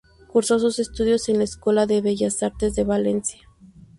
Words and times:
Cursó 0.29 0.57
sus 0.57 0.79
estudios 0.79 1.29
en 1.29 1.37
la 1.37 1.43
Escuela 1.43 1.85
de 1.85 2.01
Bellas 2.01 2.41
Artes 2.41 2.73
de 2.73 2.83
Valencia. 2.83 3.39